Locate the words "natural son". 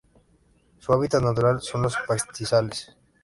1.21-1.83